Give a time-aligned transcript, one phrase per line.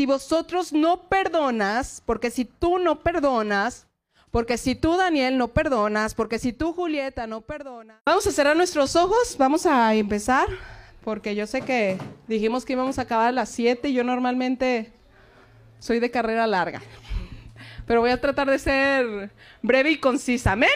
[0.00, 3.86] si vosotros no perdonas, porque si tú no perdonas,
[4.30, 7.98] porque si tú, Daniel, no perdonas, porque si tú, Julieta, no perdonas.
[8.06, 10.46] Vamos a cerrar nuestros ojos, vamos a empezar,
[11.04, 14.90] porque yo sé que dijimos que íbamos a acabar a las 7 y yo normalmente
[15.80, 16.80] soy de carrera larga.
[17.86, 19.30] Pero voy a tratar de ser
[19.60, 20.52] breve y concisa.
[20.52, 20.70] ¿Amén?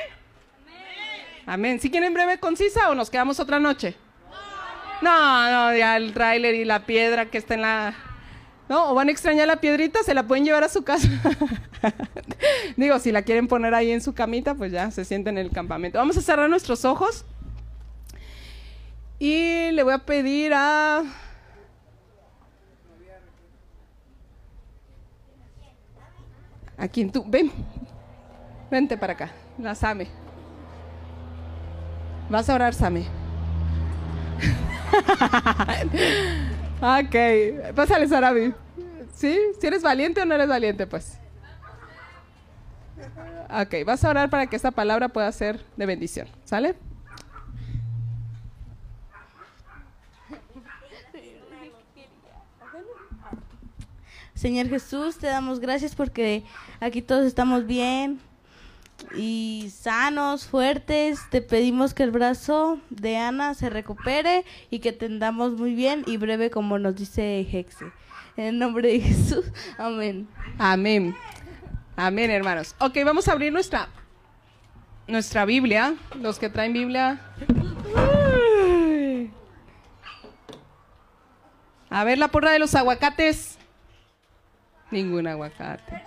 [1.47, 1.81] Amén.
[1.81, 3.97] ¿Sí quieren breve y concisa o nos quedamos otra noche?
[5.01, 7.95] No, no, ya el tráiler y la piedra que está en la...
[8.69, 8.91] ¿No?
[8.91, 11.09] O van a extrañar la piedrita, se la pueden llevar a su casa.
[12.77, 15.53] Digo, si la quieren poner ahí en su camita, pues ya se sienten en el
[15.53, 15.99] campamento.
[15.99, 17.25] Vamos a cerrar nuestros ojos.
[19.19, 21.03] Y le voy a pedir a...
[26.77, 27.25] A quien tú...
[27.27, 27.53] Ven.
[28.71, 29.31] Vente para acá.
[29.59, 30.09] La Same.
[32.31, 33.07] Vas a orar, Same.
[36.85, 37.75] ok.
[37.75, 38.53] Pásale, Sarabi.
[39.15, 39.39] ¿Sí?
[39.59, 41.19] ¿Si eres valiente o no eres valiente, pues?
[43.49, 46.29] Ok, vas a orar para que esta palabra pueda ser de bendición.
[46.45, 46.75] ¿Sale?
[54.35, 56.43] Señor Jesús, te damos gracias porque
[56.81, 58.21] aquí todos estamos bien
[59.17, 61.21] y sanos, fuertes.
[61.31, 66.17] Te pedimos que el brazo de Ana se recupere y que tendamos muy bien y
[66.17, 67.87] breve como nos dice Hexe.
[68.37, 69.45] En el nombre de Jesús,
[69.79, 70.29] amén.
[70.59, 71.15] Amén.
[71.97, 72.75] Amén, hermanos.
[72.81, 73.89] Ok, vamos a abrir nuestra,
[75.07, 75.95] nuestra Biblia.
[76.21, 77.21] Los que traen Biblia.
[81.91, 83.57] A ver la porra de los aguacates.
[84.91, 86.03] Ningún aguacate.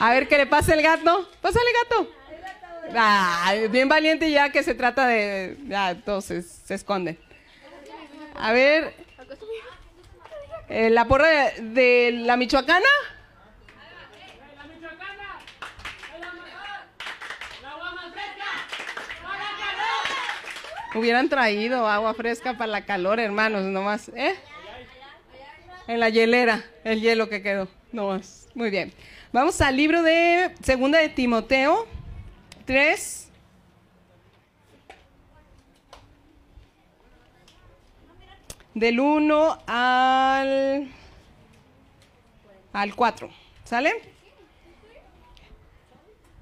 [0.00, 1.28] A ver qué le pasa el gato.
[1.40, 2.10] Pásale, gato.
[2.96, 5.56] Ah, bien valiente ya que se trata de...
[5.66, 7.18] Ya, todos se, se esconden.
[8.34, 8.94] A ver,
[10.68, 12.88] eh, la porra de, de la Michoacana.
[20.94, 24.10] Hubieran traído agua fresca para la calor, hermanos, nomás.
[24.10, 24.36] ¿Eh?
[25.88, 27.68] En la hielera, el hielo que quedó.
[27.90, 28.48] Nomás.
[28.54, 28.92] Muy bien.
[29.34, 31.88] Vamos al libro de Segunda de Timoteo
[32.66, 33.32] 3.
[38.74, 40.88] Del 1 al,
[42.72, 43.28] al 4.
[43.64, 43.92] ¿Sale?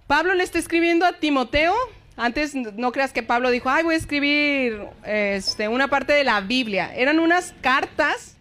[0.06, 1.74] Pablo le está escribiendo a Timoteo.
[2.18, 6.42] Antes no creas que Pablo dijo, ay, voy a escribir este, una parte de la
[6.42, 6.94] Biblia.
[6.94, 8.36] Eran unas cartas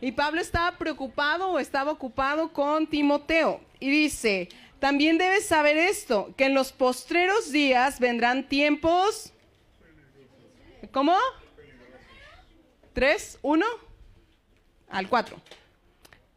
[0.00, 3.71] y Pablo estaba preocupado o estaba ocupado con Timoteo.
[3.82, 4.48] Y dice,
[4.78, 9.32] también debes saber esto, que en los postreros días vendrán tiempos...
[10.92, 11.16] ¿Cómo?
[12.92, 13.40] ¿Tres?
[13.42, 13.66] ¿Uno?
[14.88, 15.40] Al cuatro.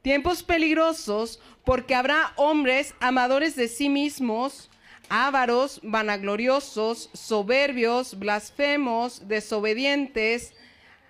[0.01, 4.71] Tiempos peligrosos porque habrá hombres amadores de sí mismos,
[5.07, 10.53] ávaros, vanagloriosos, soberbios, blasfemos, desobedientes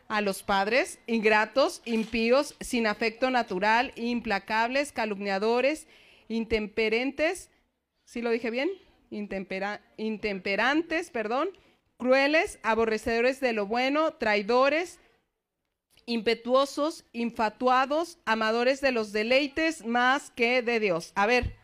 [0.09, 5.88] a los padres, ingratos, impíos, sin afecto natural, implacables, calumniadores,
[6.27, 7.49] intemperentes,
[8.03, 8.69] ¿sí lo dije bien?
[9.11, 11.49] Intempera- intemperantes, perdón,
[11.97, 14.99] crueles, aborrecedores de lo bueno, traidores,
[16.05, 21.11] impetuosos, infatuados, amadores de los deleites más que de Dios.
[21.15, 21.55] A ver,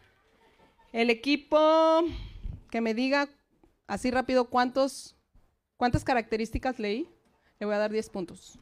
[0.93, 2.03] el equipo
[2.69, 3.29] que me diga
[3.87, 5.15] así rápido cuántos,
[5.77, 7.07] cuántas características leí,
[7.59, 8.57] le voy a dar 10 puntos.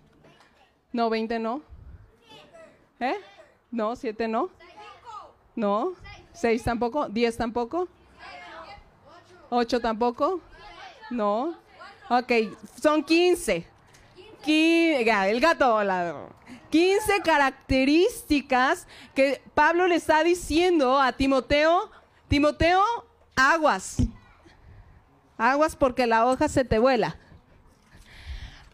[0.92, 1.62] No, 20 no.
[3.00, 3.16] ¿Eh?
[3.72, 4.50] No, 7 no.
[5.60, 5.94] No.
[6.34, 7.10] 6 tampoco.
[7.10, 7.90] 10 tampoco.
[9.50, 10.40] 8 tampoco.
[11.10, 11.54] No.
[12.10, 12.32] Ok,
[12.82, 13.68] son 15.
[14.46, 16.28] Qui- ya, el gato la-
[16.70, 21.92] 15 características que Pablo le está diciendo a Timoteo.
[22.30, 22.82] Timoteo,
[23.36, 23.98] aguas.
[25.38, 27.18] Aguas porque la hoja se te vuela.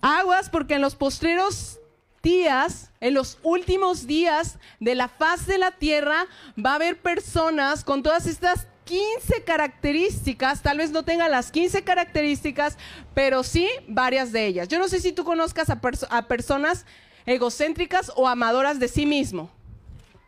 [0.01, 1.79] Aguas porque en los postreros
[2.25, 6.25] días, en los últimos días de la faz de la tierra,
[6.57, 11.83] va a haber personas con todas estas 15 características, tal vez no tengan las 15
[11.83, 12.77] características,
[13.13, 14.67] pero sí varias de ellas.
[14.67, 16.85] Yo no sé si tú conozcas a, perso- a personas
[17.27, 19.49] egocéntricas o amadoras de sí mismo,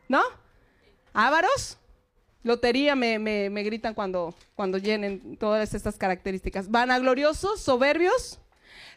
[0.07, 0.21] ¿no?
[1.13, 1.77] Ávaros,
[2.43, 6.69] lotería me, me- me gritan cuando, cuando llenen todas estas características.
[6.69, 8.39] Vanagloriosos, soberbios.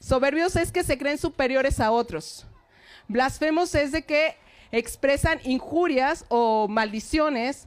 [0.00, 2.46] Soberbios es que se creen superiores a otros.
[3.10, 4.36] Blasfemos es de que
[4.70, 7.66] expresan injurias o maldiciones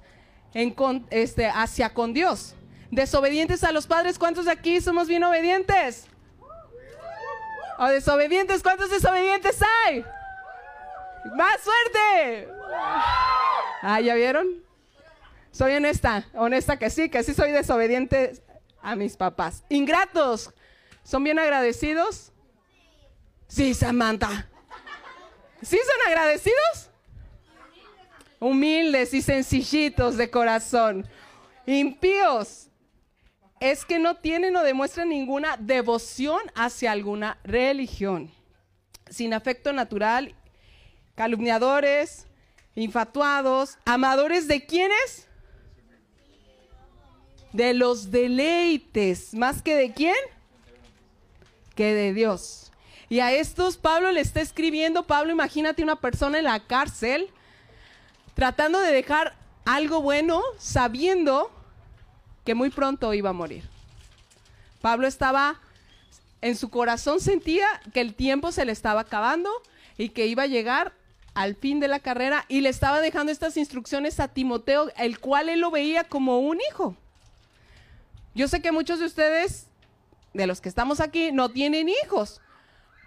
[0.54, 2.56] este, hacia con Dios.
[2.92, 6.07] Desobedientes a los padres, ¿cuántos de aquí somos bien obedientes?
[7.78, 8.63] ¿O desobedientes?
[8.63, 10.06] ¿Cuántos desobedientes hay?
[11.36, 12.48] ¡Más suerte!
[13.81, 14.48] Ah, ¿ya vieron?
[15.51, 18.42] Soy honesta, honesta que sí, que sí soy desobediente
[18.81, 19.66] a mis papás.
[19.68, 20.54] Ingratos,
[21.04, 22.31] ¿son bien agradecidos?
[23.48, 24.48] Sí, Samantha.
[25.63, 26.89] ¿Sí son agradecidos?
[28.39, 31.07] Humildes y sencillitos de corazón.
[31.65, 32.68] Impíos.
[33.62, 38.30] Es que no tienen o demuestran ninguna devoción hacia alguna religión.
[39.10, 40.36] Sin afecto natural,
[41.15, 42.27] calumniadores,
[42.75, 45.30] infatuados, amadores de quiénes?
[47.54, 49.33] De los deleites.
[49.33, 50.15] ¿Más que de quién?
[51.74, 52.73] Que de Dios.
[53.13, 57.30] Y a estos Pablo le está escribiendo, Pablo, imagínate una persona en la cárcel
[58.33, 61.51] tratando de dejar algo bueno, sabiendo
[62.44, 63.69] que muy pronto iba a morir.
[64.81, 65.60] Pablo estaba,
[66.42, 69.51] en su corazón sentía que el tiempo se le estaba acabando
[69.95, 70.94] y que iba a llegar
[71.36, 75.50] al fin de la carrera y le estaba dejando estas instrucciones a Timoteo, el cual
[75.50, 76.98] él lo veía como un hijo.
[78.33, 79.68] Yo sé que muchos de ustedes,
[80.33, 82.42] de los que estamos aquí, no tienen hijos,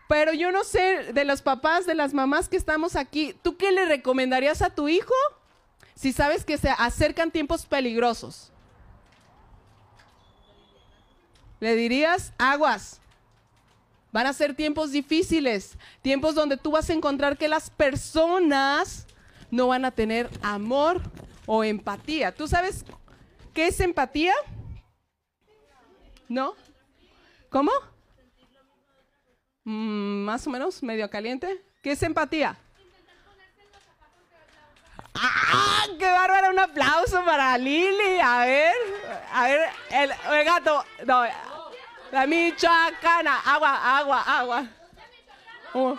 [0.08, 3.72] pero yo no sé de los papás, de las mamás que estamos aquí, ¿tú qué
[3.72, 5.14] le recomendarías a tu hijo
[5.94, 8.52] si sabes que se acercan tiempos peligrosos?
[11.58, 13.00] Le dirías, aguas,
[14.12, 19.06] van a ser tiempos difíciles, tiempos donde tú vas a encontrar que las personas
[19.50, 21.02] no van a tener amor
[21.46, 22.32] o empatía.
[22.32, 22.84] ¿Tú sabes
[23.54, 24.34] qué es empatía?
[26.28, 26.54] ¿No?
[27.48, 27.72] ¿Cómo?
[29.66, 31.60] Mm, más o menos, medio caliente.
[31.82, 32.56] ¿Qué es empatía?
[35.14, 35.86] ¡Ah!
[35.98, 36.50] ¡Qué bárbara!
[36.50, 38.20] Un aplauso para Lili.
[38.22, 38.74] A ver,
[39.32, 39.60] a ver,
[39.90, 40.84] el, gato.
[41.04, 41.24] No,
[42.12, 43.40] la michoacana.
[43.40, 44.66] Agua, agua, agua.
[45.74, 45.98] Un,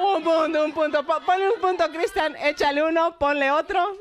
[0.00, 1.04] un punto, un punto.
[1.04, 2.34] Po- Ponle un punto, Cristian.
[2.36, 3.98] Échale uno, ponle otro.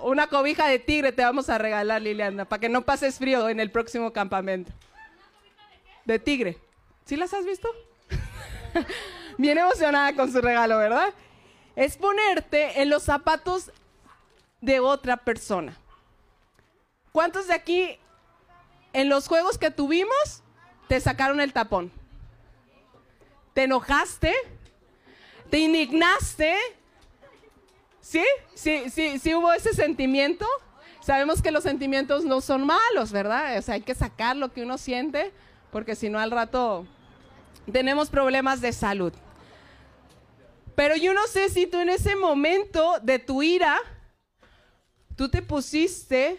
[0.00, 3.60] Una cobija de tigre te vamos a regalar, Liliana, para que no pases frío en
[3.60, 4.72] el próximo campamento.
[6.06, 6.63] De tigre.
[7.04, 7.68] ¿Sí las has visto?
[9.38, 11.12] Bien emocionada con su regalo, ¿verdad?
[11.76, 13.70] Es ponerte en los zapatos
[14.60, 15.76] de otra persona.
[17.12, 17.98] ¿Cuántos de aquí
[18.92, 20.42] en los juegos que tuvimos
[20.88, 21.92] te sacaron el tapón?
[23.52, 24.34] ¿Te enojaste?
[25.50, 26.56] ¿Te indignaste?
[28.00, 28.24] ¿Sí?
[28.54, 30.46] ¿Sí, sí, sí hubo ese sentimiento?
[31.00, 33.58] Sabemos que los sentimientos no son malos, ¿verdad?
[33.58, 35.32] O sea, hay que sacar lo que uno siente,
[35.74, 36.86] porque si no al rato
[37.72, 39.12] tenemos problemas de salud.
[40.76, 43.76] Pero yo no sé si tú en ese momento de tu ira,
[45.16, 46.38] tú te pusiste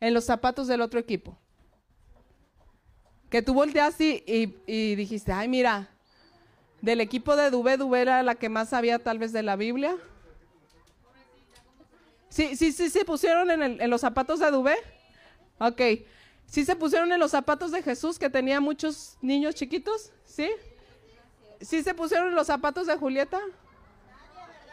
[0.00, 1.38] en los zapatos del otro equipo.
[3.30, 5.88] Que tú volteaste y, dijiste, ay, mira,
[6.80, 9.96] del equipo de Dubé, Dubé era la que más sabía tal vez de la Biblia.
[12.28, 14.74] Sí, sí, sí, se pusieron en, el- en los zapatos de Dubé.
[15.60, 15.80] Ok.
[16.52, 20.10] ¿Sí se pusieron en los zapatos de Jesús que tenía muchos niños chiquitos?
[20.26, 20.50] ¿Sí?
[21.62, 23.40] ¿Sí se pusieron en los zapatos de Julieta?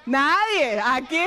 [0.05, 0.81] Nadie.
[0.83, 1.21] Aquí.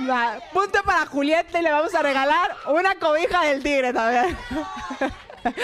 [0.00, 4.36] Na- punto para Julieta y le vamos a regalar una cobija del tigre también.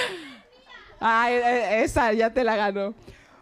[1.01, 2.95] Ay, eh, esa ya te la ganó.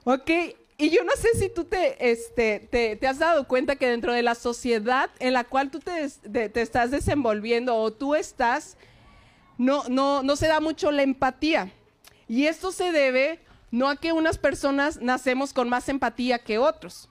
[0.04, 0.30] Ok,
[0.78, 4.14] y yo no sé si tú te, este, te, te has dado cuenta que dentro
[4.14, 6.08] de la sociedad en la cual tú te,
[6.49, 8.78] te estás desenvolviendo o tú estás,
[9.58, 11.72] no, no, no se da mucho la empatía.
[12.28, 17.08] Y esto se debe no a que unas personas nacemos con más empatía que otros.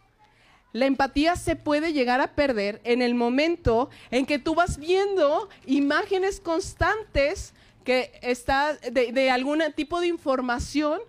[0.73, 5.47] La empatía se puede llegar a perder en el momento en que tú vas viendo
[5.65, 7.53] imágenes constantes
[7.85, 10.99] que está de, algún tipo de información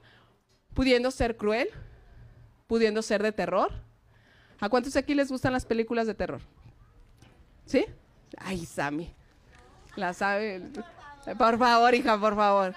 [0.74, 1.68] pudiendo ser cruel,
[2.68, 3.72] pudiendo ser de terror.
[4.60, 6.42] ¿A cuántos aquí les gustan las películas de terror?
[7.64, 7.86] ¿Sí?
[8.36, 9.12] Ay, Sammy.
[9.96, 10.62] La sabe.
[11.38, 12.74] Por favor, hija, por favor.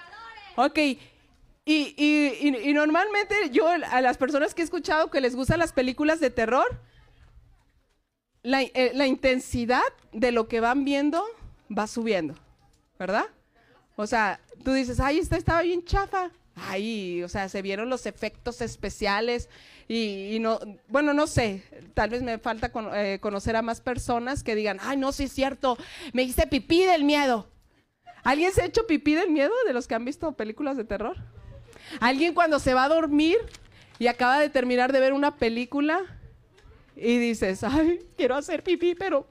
[0.56, 0.78] Ok.
[0.78, 0.98] Y,
[1.66, 6.18] y- y- normalmente yo a las personas que he escuchado que les gustan las películas
[6.18, 6.66] de terror,
[8.42, 11.22] la, eh, la intensidad de lo que van viendo
[11.76, 12.34] va subiendo,
[12.98, 13.26] ¿verdad?
[13.96, 16.30] O sea, tú dices, ay, esta estaba bien chafa.
[16.56, 19.48] Ay, o sea, se vieron los efectos especiales
[19.88, 21.62] y, y no, bueno, no sé,
[21.94, 25.24] tal vez me falta con- eh, conocer a más personas que digan, ay, no, sí
[25.24, 25.78] es cierto,
[26.12, 27.48] me hice pipí del miedo.
[28.22, 31.16] ¿Alguien se ha hecho pipí del miedo de los que han visto películas de terror?
[32.00, 33.38] ¿Alguien cuando se va a dormir
[33.98, 36.00] y acaba de terminar de ver una película
[36.94, 39.26] y dices, ay, quiero hacer pipí, pero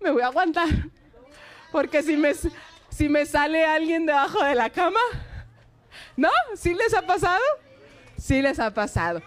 [0.00, 0.68] me voy a aguantar?
[1.70, 2.32] Porque si me,
[2.90, 5.00] si me sale alguien debajo de la cama,
[6.16, 6.30] ¿no?
[6.54, 7.42] ¿Sí les ha pasado?
[8.16, 9.20] Sí les ha pasado.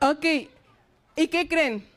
[0.00, 0.24] Ok,
[1.16, 1.93] ¿y qué creen?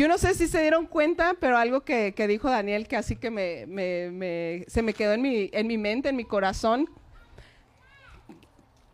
[0.00, 3.16] Yo no sé si se dieron cuenta, pero algo que, que dijo Daniel, que así
[3.16, 6.88] que me, se me quedó en mi, en mi mente, en mi corazón,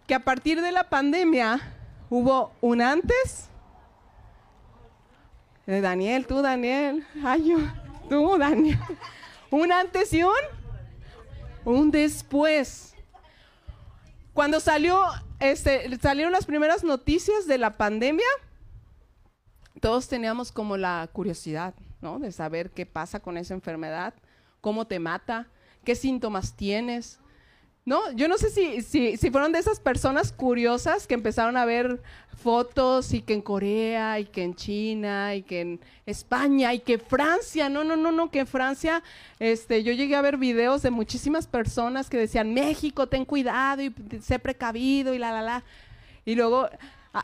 [0.09, 1.61] que a partir de la pandemia
[2.11, 3.49] hubo un antes.
[5.65, 7.07] Daniel, tú, Daniel.
[7.25, 7.55] Ay,
[8.11, 8.77] tú, Daniel.
[9.53, 10.33] Un antes y un,
[11.65, 12.97] un después.
[14.33, 15.05] Cuando salió,
[15.39, 18.27] este, salieron las primeras noticias de la pandemia,
[19.81, 22.19] todos teníamos como la curiosidad, ¿no?
[22.19, 24.15] De saber qué pasa con esa enfermedad,
[24.61, 25.49] cómo te mata,
[25.85, 27.21] qué síntomas tienes.
[27.85, 31.65] No, yo no sé si, si, si, fueron de esas personas curiosas que empezaron a
[31.65, 32.03] ver
[32.37, 36.99] fotos y que en Corea y que en China y que en España y que
[36.99, 39.05] Francia, no, no, no, no, que en Francia,
[39.39, 43.95] este, yo llegué a ver videos de muchísimas personas que decían, México, ten cuidado y
[44.21, 45.65] sé precavido y la, la, la.
[46.25, 46.69] Y luego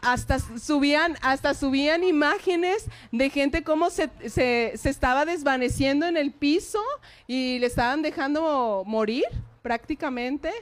[0.00, 6.32] hasta subían, hasta subían imágenes de gente como se, se, se, estaba desvaneciendo en el
[6.32, 6.80] piso
[7.26, 9.24] y le estaban dejando morir
[9.60, 10.52] prácticamente,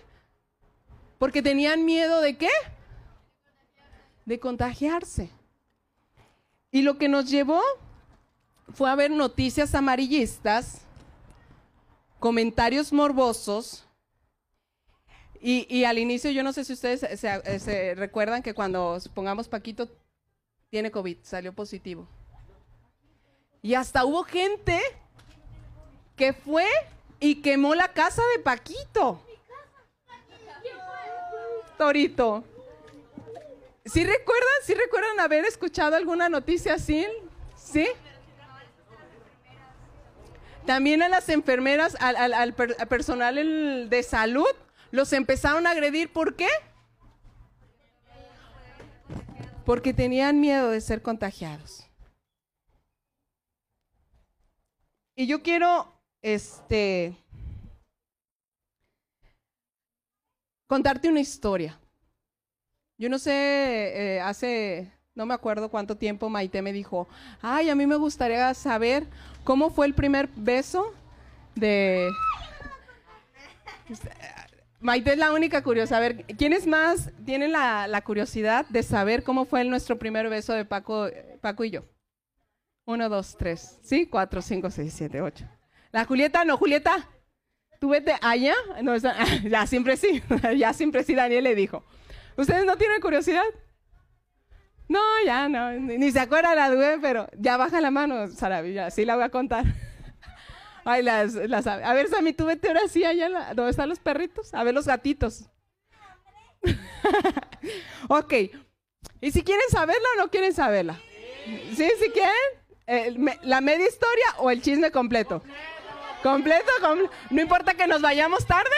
[1.19, 2.51] porque tenían miedo de qué?
[4.25, 5.31] De contagiarse.
[6.73, 7.61] Y lo que nos llevó
[8.73, 10.83] fue a ver noticias amarillistas,
[12.19, 13.85] comentarios morbosos,
[15.43, 19.89] y, al inicio, yo no sé si ustedes se, recuerdan que cuando, supongamos, Paquito
[20.69, 22.07] tiene COVID, salió positivo.
[23.63, 24.79] Y hasta hubo gente
[26.17, 26.67] que fue
[27.19, 29.23] y quemó la casa de Paquito.
[31.79, 32.45] Torito.
[33.87, 34.49] ¿Sí recuerdan?
[34.65, 37.07] ¿Sí recuerdan haber escuchado alguna noticia así?
[37.57, 37.89] ¿Sí?
[40.67, 44.47] También a las enfermeras, al, personal de salud,
[44.91, 46.13] los empezaron a agredir.
[46.13, 46.49] ¿Por qué?
[49.65, 51.87] Porque tenían miedo de ser contagiados.
[55.15, 55.93] Y yo quiero,
[56.23, 57.15] este,
[60.67, 61.79] contarte una historia.
[62.97, 63.33] Yo no sé,
[64.17, 67.09] eh, hace, no me acuerdo cuánto tiempo Maite me dijo,
[67.43, 69.07] ay, a mí me gustaría saber
[69.45, 70.95] cómo fue el primer beso
[71.55, 72.09] de...
[74.81, 75.99] Maite es la única curiosa.
[75.99, 80.65] A ver, ¿quiénes más tienen la, curiosidad de saber cómo fue nuestro primer beso de
[80.65, 81.09] Paco,
[81.41, 81.85] Paco y yo?
[82.87, 84.07] Uno, dos, tres, ¿sí?
[84.07, 85.45] Cuatro, cinco, seis, siete, ocho.
[85.93, 87.09] La Julieta, no, Julieta,
[87.79, 88.55] tú vete allá.
[88.83, 88.97] No,
[89.49, 90.23] ya siempre sí,
[90.57, 91.85] ya siempre sí, Daniel le dijo.
[92.37, 93.45] ¿Ustedes no tienen curiosidad?
[94.89, 99.05] No, ya no, ni, se acuerda la duda, pero ya baja la mano, Saravilla, sí
[99.05, 99.65] la voy a contar.
[100.85, 104.53] Ay, las, las, a ver, Sammy, tú vete ahora sí allá, ¿dónde están los perritos?
[104.55, 105.51] A ver los gatitos.
[108.09, 108.35] ok.
[109.21, 111.01] ¿Y si quieren saberla o no quieren saberla?
[111.77, 111.91] ¿Sí?
[111.99, 113.39] ¿Sí quieren?
[113.43, 115.43] ¿La media historia o el chisme completo?
[116.23, 116.71] ¿Completo?
[117.31, 118.77] ¿No importa que nos vayamos tarde?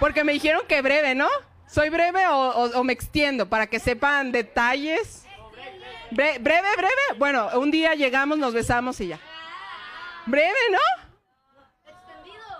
[0.00, 1.28] Porque me dijeron que breve, ¿no?
[1.66, 5.24] ¿Soy breve o, me extiendo para que sepan detalles?
[6.10, 7.18] breve, breve.
[7.18, 9.20] Bueno, un día llegamos, nos besamos y ya.
[10.26, 11.03] Breve, ¿no?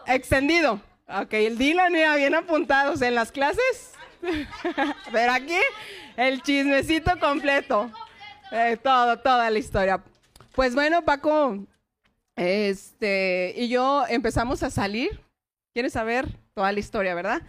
[0.06, 0.80] Extendido.
[1.08, 3.92] Ok, el Dylan iba bien apuntados en las clases.
[5.12, 5.58] Pero aquí
[6.16, 7.90] el chismecito completo.
[8.50, 10.02] Eh, todo, toda la historia.
[10.54, 11.58] Pues bueno, Paco,
[12.36, 15.20] este, y yo empezamos a salir.
[15.72, 17.42] ¿Quieres saber toda la historia, verdad?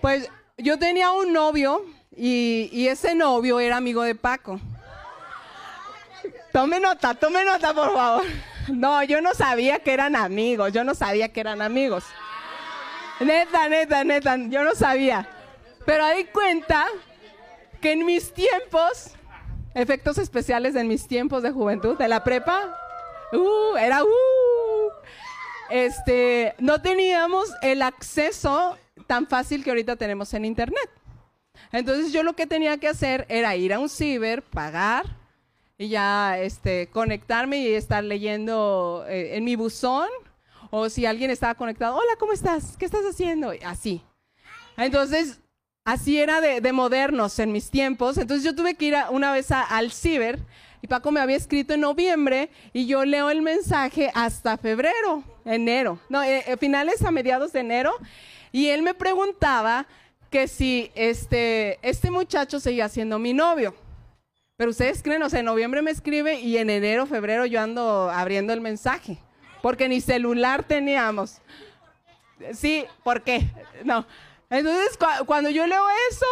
[0.00, 1.84] Pues yo tenía un novio
[2.16, 4.60] y, y ese novio era amigo de Paco.
[6.52, 8.24] Tome nota, tome nota, por favor.
[8.68, 12.04] No, yo no sabía que eran amigos, yo no sabía que eran amigos.
[13.20, 15.28] Neta, neta, neta, yo no sabía.
[15.84, 16.86] Pero di cuenta
[17.80, 19.12] que en mis tiempos,
[19.74, 22.76] efectos especiales en mis tiempos de juventud, de la prepa,
[23.32, 24.08] uh, era uh,
[25.70, 30.90] este, no teníamos el acceso tan fácil que ahorita tenemos en internet.
[31.72, 35.04] Entonces yo lo que tenía que hacer era ir a un ciber, pagar,
[35.78, 40.08] y ya este, conectarme y estar leyendo eh, en mi buzón
[40.70, 42.76] o si alguien estaba conectado, hola, ¿cómo estás?
[42.76, 43.52] ¿Qué estás haciendo?
[43.64, 44.02] Así.
[44.76, 45.40] Entonces,
[45.84, 48.18] así era de, modernos en mis tiempos.
[48.18, 50.40] Entonces yo tuve que ir una vez al ciber
[50.82, 55.98] y Paco me había escrito en noviembre y yo leo el mensaje hasta febrero, enero,
[56.08, 57.92] no, eh, eh, finales a mediados de enero
[58.52, 59.86] y él me preguntaba
[60.30, 63.74] que si este, este muchacho seguía siendo mi novio.
[64.58, 68.10] Pero ustedes creen, o sea, en noviembre me escribe y en enero, febrero yo ando
[68.10, 69.18] abriendo el mensaje,
[69.62, 71.40] porque ni celular teníamos.
[72.54, 73.48] Sí, ¿por qué?
[73.84, 74.04] No.
[74.50, 76.26] Entonces, cuando yo leo eso,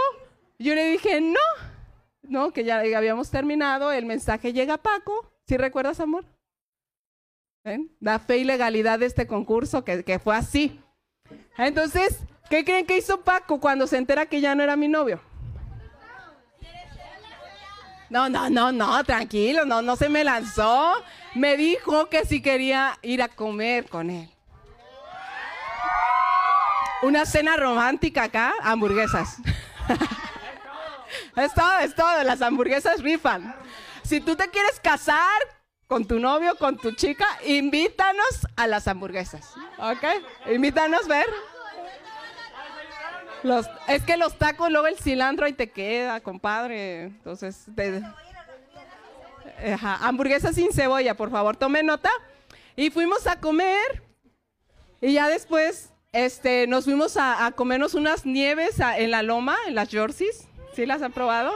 [0.59, 1.39] yo le dije, no,
[2.23, 5.31] no, que ya habíamos terminado, el mensaje llega a Paco.
[5.47, 6.25] ¿Sí recuerdas, amor?
[7.63, 7.93] ¿Ven?
[8.01, 10.81] La fe y legalidad de este concurso, que, que fue así.
[11.57, 12.19] Entonces,
[12.51, 15.21] ¿qué creen que hizo Paco cuando se entera que ya no era mi novio?
[18.09, 20.95] No, no, no, no, tranquilo, no, no se me lanzó.
[21.35, 24.31] Me dijo que si quería ir a comer con él.
[27.03, 29.37] Una cena romántica acá, hamburguesas.
[31.37, 33.55] es todo, es todo, las hamburguesas rifan.
[34.03, 35.41] Si tú te quieres casar
[35.87, 39.53] con tu novio, con tu chica, invítanos a las hamburguesas.
[39.79, 40.05] ¿Ok?
[40.53, 41.27] Invítanos a ver.
[43.89, 47.05] Es que los tacos, luego el cilantro ahí te queda, compadre.
[47.05, 47.67] Entonces,
[50.01, 52.11] hamburguesas sin cebolla, por favor, tome nota.
[52.75, 54.03] Y fuimos a comer.
[55.01, 59.91] Y ya después este, nos fuimos a, comernos unas nieves en la loma, en las
[59.91, 60.49] Jerseys.
[60.75, 61.53] ¿Sí las han probado?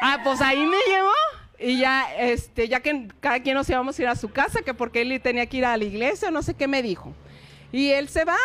[0.00, 1.12] Ah, pues ahí me llevó.
[1.58, 4.74] Y ya, este, ya que cada quien nos íbamos a ir a su casa, que
[4.74, 7.12] porque él tenía que ir a la iglesia, no sé qué me dijo.
[7.72, 8.36] Y él se va.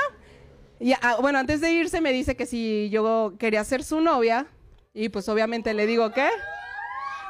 [0.79, 4.47] Y ah, bueno, antes de irse me dice que si yo quería ser su novia.
[4.93, 6.29] Y pues obviamente le digo, ¿qué?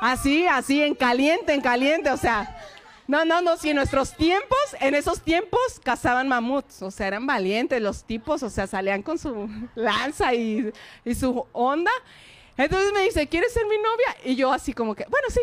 [0.01, 2.57] Así, así, en caliente, en caliente, o sea.
[3.07, 7.27] No, no, no, si en nuestros tiempos, en esos tiempos cazaban mamuts, o sea, eran
[7.27, 10.71] valientes los tipos, o sea, salían con su lanza y,
[11.03, 11.91] y su onda.
[12.55, 14.31] Entonces me dice, ¿quieres ser mi novia?
[14.31, 15.41] Y yo así como que, bueno, sí,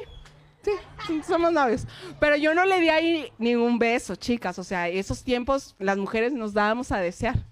[1.06, 1.86] sí, somos novios.
[2.18, 6.32] Pero yo no le di ahí ningún beso, chicas, o sea, esos tiempos las mujeres
[6.32, 7.49] nos dábamos a desear.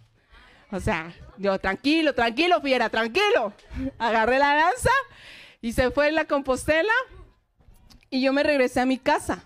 [0.70, 3.52] O sea, yo, tranquilo, tranquilo, fiera, tranquilo.
[3.98, 4.90] Agarré la lanza
[5.60, 6.92] y se fue en la Compostela
[8.10, 9.42] y yo me regresé a mi casa.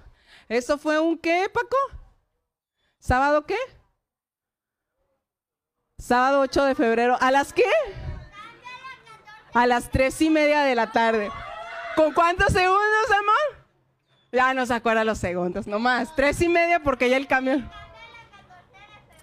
[0.48, 1.76] ¿Eso fue un qué, Paco?
[2.98, 3.56] ¿Sábado qué?
[5.98, 7.16] Sábado 8 de febrero.
[7.20, 7.70] ¿A las qué?
[9.54, 11.30] A las tres y media de la tarde.
[11.94, 13.64] ¿Con cuántos segundos, amor?
[14.32, 16.14] Ya no se acuerda los segundos, nomás.
[16.16, 17.70] Tres y media porque ya el camión.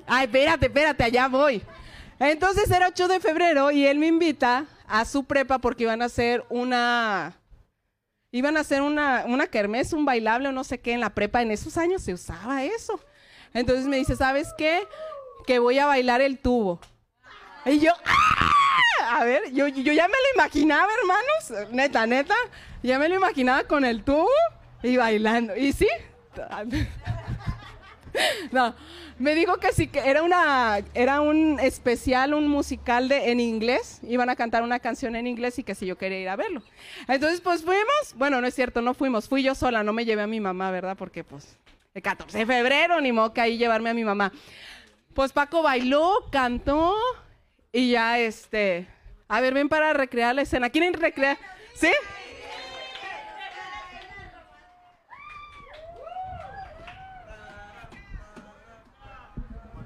[0.07, 1.63] Ay, espérate, espérate, allá voy.
[2.19, 6.05] Entonces era 8 de febrero y él me invita a su prepa porque iban a
[6.05, 7.39] hacer una
[8.31, 11.41] Iban a hacer una, una kermés, un bailable o no sé qué en la prepa.
[11.41, 12.99] En esos años se usaba eso.
[13.53, 14.87] Entonces me dice, ¿sabes qué?
[15.47, 16.79] Que voy a bailar el tubo.
[17.65, 19.17] Y yo, ¡ah!
[19.17, 21.71] a ver, yo, yo ya me lo imaginaba, hermanos.
[21.71, 22.35] Neta, neta.
[22.83, 24.29] Ya me lo imaginaba con el tubo
[24.83, 25.55] y bailando.
[25.55, 25.87] ¿Y sí?
[28.51, 28.75] no,
[29.17, 33.99] me dijo que sí, que era, una, era un especial, un musical de, en inglés.
[34.03, 36.61] Iban a cantar una canción en inglés y que si yo quería ir a verlo.
[37.07, 38.15] Entonces, pues fuimos.
[38.15, 39.27] Bueno, no es cierto, no fuimos.
[39.27, 40.95] Fui yo sola, no me llevé a mi mamá, ¿verdad?
[40.97, 41.57] Porque, pues,
[41.93, 44.31] el 14 de febrero, ni que ahí llevarme a mi mamá.
[45.13, 46.95] Pues Paco bailó, cantó
[47.71, 48.87] y ya, este.
[49.27, 50.69] A ver, ven para recrear la escena.
[50.69, 51.37] ¿Quieren recrear?
[51.75, 51.91] ¿Sí?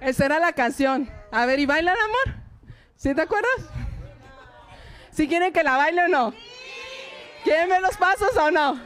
[0.03, 1.09] Esa era la canción.
[1.31, 2.43] A ver, ¿y bailan, amor?
[2.95, 3.69] ¿Sí te acuerdas?
[5.11, 6.33] ¿Sí quieren que la baile o no?
[7.43, 8.79] ¿Quieren ver los pasos o no?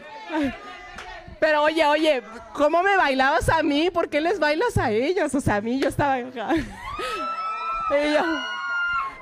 [1.39, 3.89] Pero oye, oye, ¿cómo me bailabas a mí?
[3.89, 5.33] ¿Por qué les bailas a ellos?
[5.33, 6.17] O sea, a mí yo estaba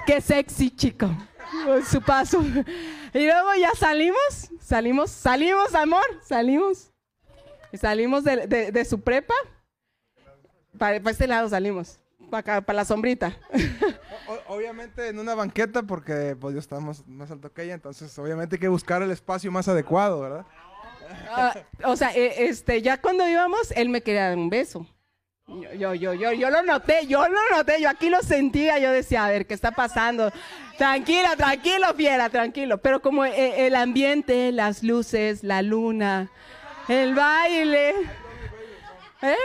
[0.05, 1.09] qué sexy, chico.
[1.89, 2.41] Su paso.
[3.13, 6.91] Y luego ya salimos, salimos, salimos, amor, salimos.
[7.73, 9.33] Salimos de, de su prepa.
[10.77, 11.99] Para, este lado salimos.
[12.29, 13.37] Para acá, para la sombrita.
[14.47, 18.59] obviamente en una banqueta porque pues yo estaba más, alto que ella, entonces obviamente hay
[18.59, 20.45] que buscar el espacio más adecuado, ¿verdad?
[21.29, 24.87] Ah, o sea, e, este, ya cuando íbamos, él me quería dar un beso.
[25.47, 29.25] Yo, yo, yo, yo, lo noté, yo lo noté, yo aquí lo sentía, yo decía,
[29.25, 30.31] a ver, ¿qué está pasando?
[30.75, 32.79] Tranquila, tranquilo, fiera, tranquilo.
[32.79, 36.31] Pero como eh, el ambiente, las luces, la luna,
[36.87, 37.93] el baile,
[39.21, 39.35] ¿Eh?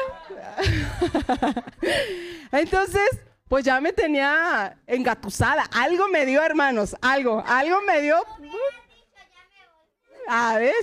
[2.52, 3.09] Entonces,
[3.48, 5.64] pues ya me tenía engatusada.
[5.72, 8.16] Algo me dio, hermanos, algo, algo me dio.
[10.28, 10.74] A ver,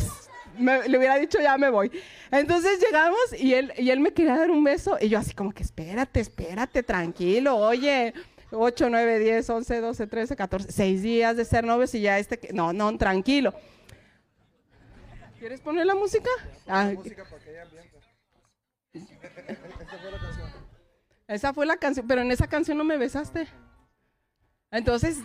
[0.60, 1.91] le hubiera dicho ya me voy.
[2.32, 5.54] Entonces llegamos y él, y él me quería dar un beso y yo así como
[5.54, 8.13] que espérate, espérate, tranquilo, oye.
[8.50, 12.39] 8, 9, 10, 11, 12, 13, 14, 6 días de ser novios y ya este...
[12.54, 13.54] No, no, tranquilo.
[15.38, 16.30] ¿Quieres poner la música?
[16.65, 17.52] Ah, música para que
[19.45, 20.52] esa fue la canción.
[21.28, 23.47] Esa fue la canción, pero en esa canción no me besaste.
[24.71, 25.17] Entonces,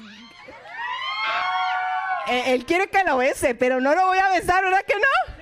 [2.29, 5.35] eh, él quiere que lo bese, pero no lo voy a besar, ¿verdad que no?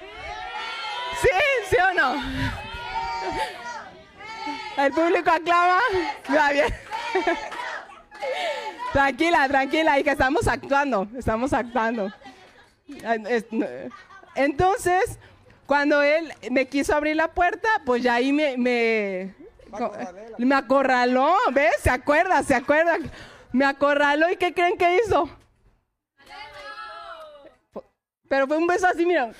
[1.21, 1.29] ¿Sí?
[1.71, 2.23] ¿Sí o no?
[4.85, 5.81] El público aclama.
[6.35, 6.75] Va bien.
[8.93, 12.11] tranquila, tranquila, hija, estamos actuando, estamos actuando.
[14.35, 15.19] Entonces,
[15.71, 19.37] cuando él me quiso abrir la puerta, pues ya ahí me, me,
[20.37, 21.77] me acorraló, ¿ves?
[21.81, 22.43] ¿Se acuerda?
[22.43, 22.99] ¿Se acuerda?
[23.53, 25.31] Me acorraló y ¿qué creen que hizo?
[28.29, 29.31] Pero fue un beso así, mira.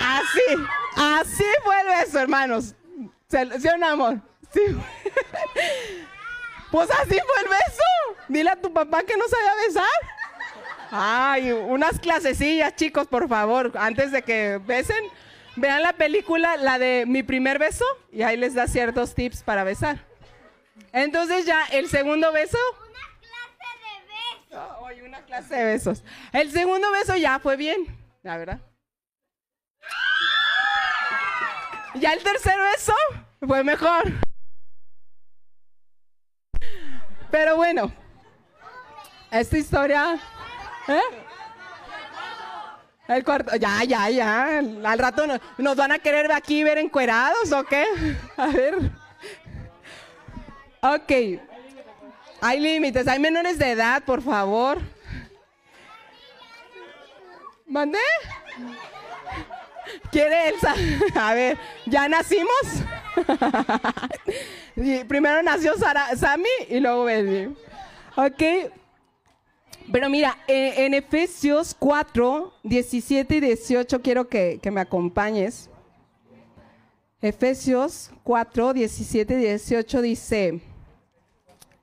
[0.00, 0.64] Así,
[0.96, 2.74] así fue el beso, hermanos.
[3.28, 4.20] ¿Sí un amor?
[4.54, 4.62] Sí.
[6.70, 8.24] Pues así fue el beso.
[8.26, 9.86] Dile a tu papá que no sabía besar.
[10.96, 15.04] Ay, unas clasecillas, chicos, por favor, antes de que besen.
[15.56, 19.64] Vean la película, la de Mi primer beso, y ahí les da ciertos tips para
[19.64, 19.98] besar.
[20.92, 22.58] Entonces ya, el segundo beso.
[22.78, 24.78] Una clase de besos.
[24.86, 26.04] Ay, una clase de besos.
[26.32, 28.60] El segundo beso ya fue bien, la verdad.
[31.96, 32.94] Ya el tercer beso
[33.44, 34.12] fue mejor.
[37.32, 37.92] Pero bueno,
[39.32, 40.20] esta historia
[40.88, 41.00] ¿Eh?
[43.06, 44.58] El cuarto, ya, ya, ya.
[44.58, 45.26] Al rato
[45.58, 47.84] nos, van a querer aquí ver encuerados o qué.
[48.36, 48.74] A ver.
[50.80, 51.40] Ok.
[52.40, 54.78] Hay límites, hay menores de edad, por favor.
[57.66, 57.98] ¿Mandé?
[60.10, 60.74] ¿Quiere Elsa?
[61.14, 62.62] A ver, ¿ya nacimos?
[65.08, 67.54] Primero nació Sara, Sammy y luego Baby.
[68.16, 68.72] Ok.
[69.92, 75.68] Pero mira, eh, en Efesios 4, 17 y 18 quiero que, que me acompañes.
[77.20, 80.60] Efesios 4, 17 y 18 dice,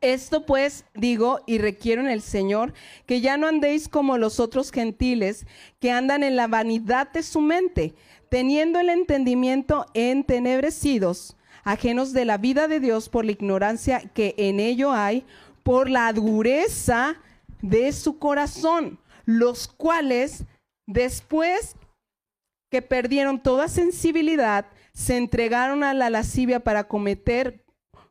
[0.02, 2.74] esto pues digo y requiero en el Señor
[3.06, 5.46] que ya no andéis como los otros gentiles
[5.80, 7.94] que andan en la vanidad de su mente,
[8.30, 14.60] teniendo el entendimiento entenebrecidos, ajenos de la vida de Dios por la ignorancia que en
[14.60, 15.24] ello hay,
[15.64, 17.18] por la dureza
[17.62, 20.46] de su corazón, los cuales
[20.88, 21.76] después
[22.70, 27.66] que perdieron toda sensibilidad, se entregaron a la lascivia para cometer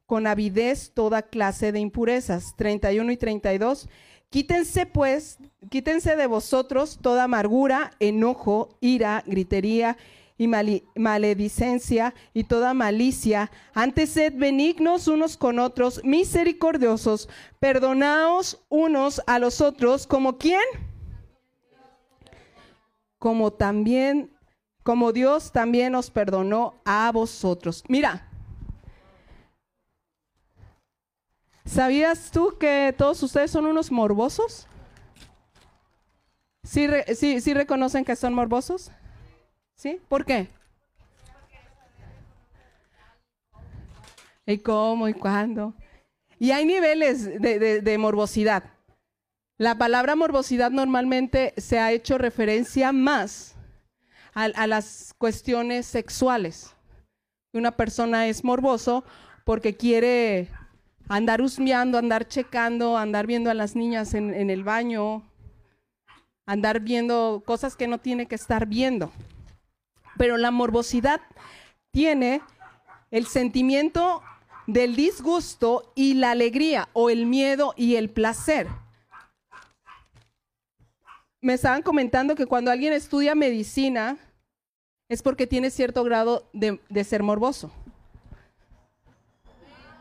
[0.07, 2.55] con avidez toda clase de impurezas.
[2.57, 3.89] 31 y 32.
[4.29, 5.39] Quítense pues,
[5.71, 9.97] quítense de vosotros toda amargura, enojo, ira, gritería
[10.41, 13.51] y maledicencia y toda malicia.
[13.75, 20.63] Antes sed benignos unos con otros, misericordiosos, perdonaos unos a los otros, como quién?
[23.19, 24.35] Como también,
[24.83, 27.85] como Dios también os perdonó a vosotros.
[27.89, 28.27] Mira,
[31.67, 34.67] ¿sabías tú que todos ustedes son unos morbosos?
[36.63, 38.91] ¿Sí, sí, sí reconocen que son morbosos?
[39.81, 39.99] ¿Sí?
[40.11, 40.47] ¿Por qué?
[44.45, 45.09] ¿Y cómo?
[45.09, 45.73] ¿Y cuándo?
[46.39, 48.65] Y hay niveles de, morbosidad.
[49.57, 53.55] La palabra morbosidad normalmente se ha hecho referencia más
[54.35, 56.77] a, las cuestiones sexuales.
[57.55, 59.03] Una persona es morboso
[59.47, 60.51] porque quiere
[61.09, 65.23] andar husmeando, andar checando, andar viendo a las niñas en, en el baño,
[66.45, 69.11] andar viendo cosas que no tiene que estar viendo.
[70.17, 71.21] Pero la morbosidad
[71.93, 72.43] tiene
[73.11, 74.23] el sentimiento
[74.67, 78.69] del disgusto y la alegría o el miedo y el placer.
[81.41, 84.19] Me estaban comentando que cuando alguien estudia medicina
[85.09, 87.73] es porque tiene cierto grado de, ser morboso.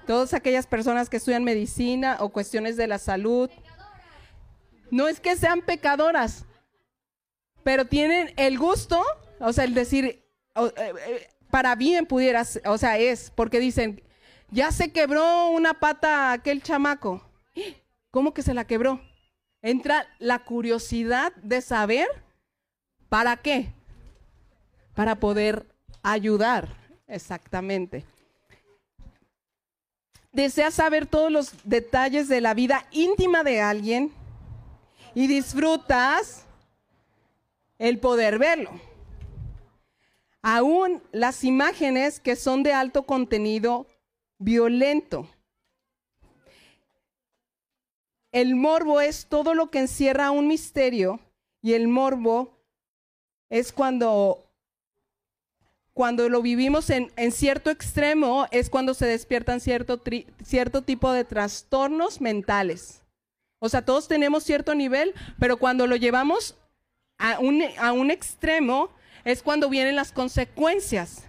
[0.06, 3.50] Todas aquellas personas que estudian medicina o cuestiones de la salud,
[4.92, 6.46] no es que sean pecadoras,
[7.64, 9.04] pero tienen el gusto
[9.40, 14.02] o sea, el decir, eh, eh, para bien pudieras, o sea, es, porque dicen,
[14.52, 17.24] ya se quebró una pata aquel chamaco.
[18.12, 19.02] ¿Cómo que se la quebró?
[19.62, 22.08] Entra la curiosidad de saber
[23.08, 23.74] para qué.
[24.96, 25.66] Para poder
[26.02, 26.76] ayudar,
[27.08, 28.06] exactamente.
[30.32, 34.12] Deseas saber todos los detalles de la vida íntima de alguien
[35.16, 36.46] y disfrutas
[37.78, 38.89] el poder verlo
[40.42, 43.88] aún las imágenes que son de alto contenido
[44.38, 45.28] violento.
[48.32, 51.20] El morbo es todo lo que encierra un misterio
[51.62, 52.58] y el morbo
[53.50, 54.46] es cuando
[56.00, 60.02] cuando lo vivimos en, cierto extremo, es cuando se despiertan cierto,
[60.46, 63.02] cierto tipo de trastornos mentales.
[63.60, 66.56] O sea, todos tenemos cierto nivel, pero cuando lo llevamos
[67.18, 68.92] a un, a un extremo,
[69.26, 71.24] es cuando vienen las consecuencias.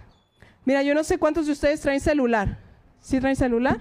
[0.65, 2.57] Mira, yo no sé cuántos de ustedes traen celular.
[3.01, 3.79] ¿Sí traen celular?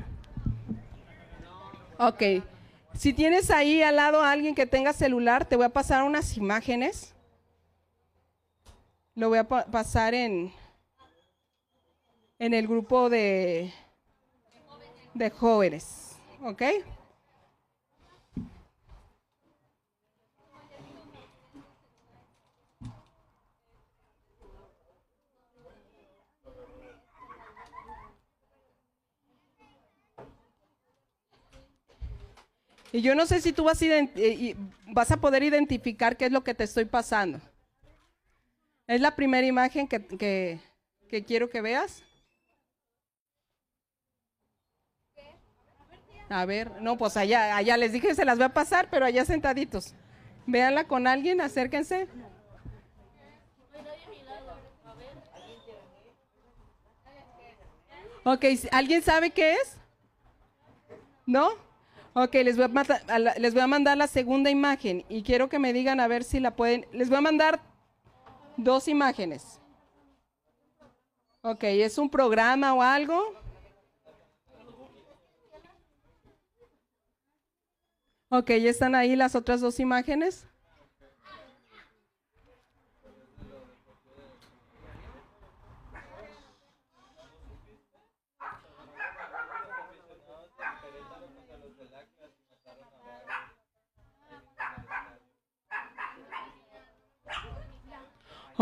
[1.99, 2.23] Ok.
[2.95, 6.37] Si tienes ahí al lado a alguien que tenga celular, te voy a pasar unas
[6.37, 7.15] imágenes.
[9.15, 10.53] Lo voy a pa- pasar en,
[12.39, 13.73] en el grupo de,
[15.15, 16.17] de jóvenes.
[16.43, 16.63] ¿Ok?
[32.93, 36.33] Y yo no sé si tú vas a, eh, vas a poder identificar qué es
[36.33, 37.41] lo que te estoy pasando.
[38.87, 42.03] Es la primera imagen que, que- quiero que veas.
[46.29, 49.25] A ver, no, pues allá, allá les dije se las voy a pasar, pero allá
[49.25, 49.95] sentaditos.
[50.47, 52.09] Véanla con alguien, acérquense.
[58.25, 59.77] Ok, ¿alguien sabe qué es?
[61.27, 61.51] ¿No?
[62.13, 65.73] Ok, les voy, a les voy a mandar la segunda imagen y quiero que me
[65.73, 66.87] digan a ver si la pueden.
[66.93, 67.61] Les voy a mandar
[68.57, 69.61] dos imágenes.
[71.43, 73.35] Ok, ¿es un programa o algo?
[78.29, 80.47] Ok, ya están ahí las otras dos imágenes.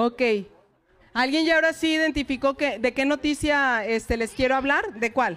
[0.01, 0.23] Ok.
[1.13, 4.95] ¿Alguien ya ahora sí identificó que, de qué noticia este, les quiero hablar?
[4.95, 5.37] ¿De cuál?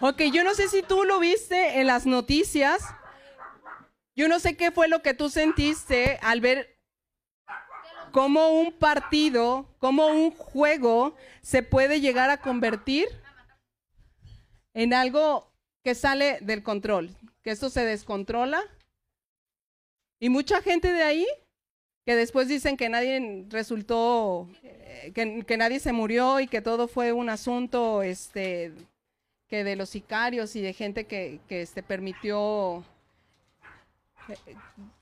[0.00, 2.82] Ok, yo no sé si tú lo viste en las noticias.
[4.16, 6.80] Yo no sé qué fue lo que tú sentiste al ver
[8.10, 13.06] cómo un partido, cómo un juego se puede llegar a convertir
[14.74, 15.48] en algo
[15.84, 18.64] que sale del control, que esto se descontrola.
[20.18, 21.26] Y mucha gente de ahí
[22.06, 27.12] que después dicen que nadie resultó, eh, que, nadie se murió y que todo fue
[27.12, 28.72] un asunto, este,
[29.48, 32.84] que de los sicarios y de gente que, que este, permitió
[34.28, 34.54] eh,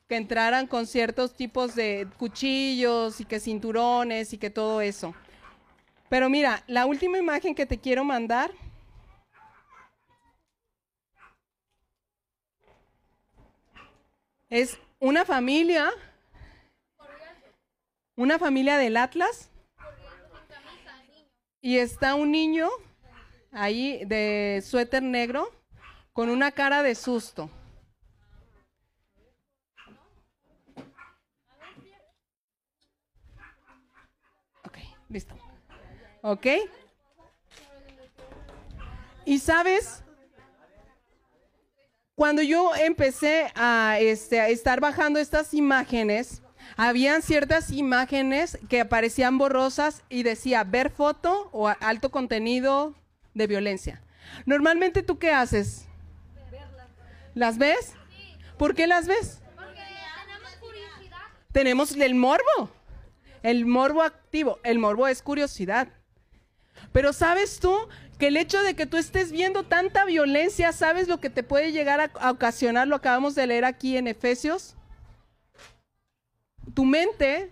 [0.08, 5.14] que entraran con ciertos tipos de cuchillos y que cinturones y que todo eso.
[6.08, 8.50] Pero mira, la última imagen que te quiero mandar
[14.48, 15.90] es una familia,
[18.16, 19.50] una familia del Atlas,
[21.60, 22.68] y está un niño
[23.50, 25.50] ahí de suéter negro
[26.12, 27.50] con una cara de susto.
[35.14, 35.36] Listo.
[36.22, 36.46] Ok.
[39.24, 40.02] Y sabes,
[42.14, 46.42] cuando yo empecé a, este, a estar bajando estas imágenes,
[46.76, 52.94] habían ciertas imágenes que aparecían borrosas y decía ver foto o alto contenido
[53.34, 54.02] de violencia.
[54.46, 55.86] Normalmente tú qué haces?
[57.34, 57.94] ¿Las ves?
[58.56, 59.40] ¿Por qué las ves?
[59.56, 59.80] Porque
[60.24, 61.18] tenemos curiosidad.
[61.50, 62.70] Tenemos el morbo,
[63.42, 64.60] el morbo activo.
[64.62, 65.88] El morbo es curiosidad.
[66.92, 67.76] Pero sabes tú
[68.18, 71.72] que el hecho de que tú estés viendo tanta violencia, ¿sabes lo que te puede
[71.72, 72.88] llegar a, ocasionar?
[72.88, 74.74] Lo acabamos de leer aquí en Efesios.
[76.74, 77.50] Tu mente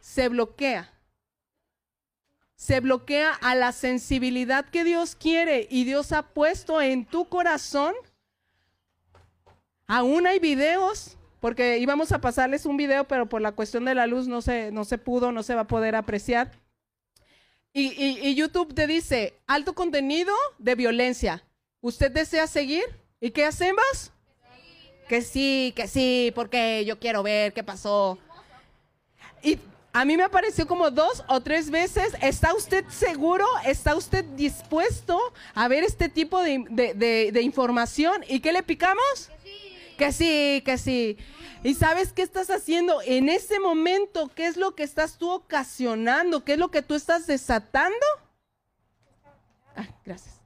[0.00, 0.92] se bloquea.
[2.56, 7.94] Se bloquea a la sensibilidad que Dios quiere y Dios ha puesto en tu corazón.
[9.86, 14.06] Aún hay videos, porque íbamos a pasarles un video, pero por la cuestión de la
[14.06, 16.50] luz no se, no se pudo, no se va a poder apreciar.
[17.72, 17.92] Y,
[18.30, 21.44] y- YouTube te dice, alto contenido de violencia.
[21.80, 22.84] ¿Usted desea seguir?
[23.20, 24.10] ¿Y qué hacemos?
[25.08, 28.18] Que sí, que sí, porque yo quiero ver qué pasó.
[29.42, 29.58] Y
[29.92, 32.14] a mí me apareció como dos o tres veces.
[32.20, 33.46] ¿Está usted seguro?
[33.64, 35.18] ¿Está usted dispuesto
[35.54, 38.24] a ver este tipo de- de- de información?
[38.28, 39.30] ¿Y qué le picamos?
[39.98, 41.18] Que sí, que sí.
[41.64, 44.30] ¿Y sabes qué estás haciendo en ese momento?
[44.34, 46.44] ¿Qué es lo que estás tú ocasionando?
[46.44, 48.06] ¿Qué es lo que tú estás desatando?
[49.74, 50.40] Ah, gracias.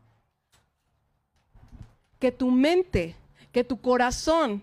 [2.18, 3.14] Que tu mente,
[3.52, 4.62] que tu corazón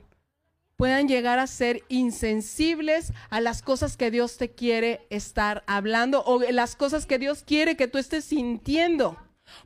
[0.75, 6.39] puedan llegar a ser insensibles a las cosas que Dios te quiere estar hablando o
[6.51, 9.17] las cosas que Dios quiere que tú estés sintiendo.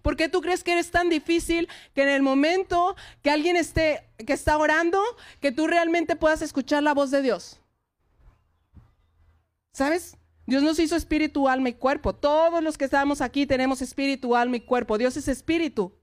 [0.02, 4.10] ¿Por qué tú crees que eres tan difícil que en el momento que alguien esté
[4.26, 5.02] que está orando,
[5.42, 7.60] que tú realmente puedas escuchar la voz de Dios?
[9.74, 10.18] ¿Sabes?
[10.46, 12.14] Dios nos hizo espíritu, alma y cuerpo.
[12.14, 14.98] Todos los que estamos aquí tenemos espíritu, alma y cuerpo.
[14.98, 15.94] Dios es espíritu.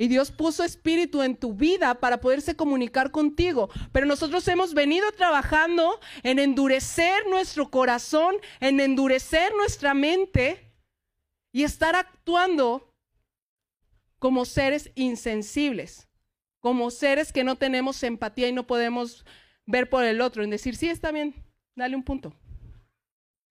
[0.00, 3.68] Y Dios puso espíritu en tu vida para poderse comunicar contigo.
[3.90, 10.67] Pero nosotros hemos venido trabajando en endurecer nuestro corazón, en endurecer nuestra mente
[11.52, 12.94] y estar actuando
[14.18, 16.08] como seres insensibles,
[16.60, 19.24] como seres que no tenemos empatía y no podemos
[19.66, 21.34] ver por el otro, en decir, sí, está bien,
[21.74, 22.34] dale un punto.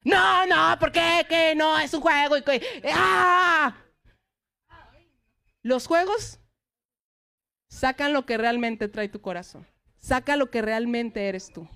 [0.02, 1.54] No, no, ¿por qué?
[1.56, 2.38] No, es un juego.
[2.38, 2.62] Y que,
[2.94, 3.76] ¡ah!
[5.62, 6.40] Los juegos
[7.68, 9.68] sacan lo que realmente trae tu corazón.
[10.00, 11.68] Saca lo que realmente eres tú.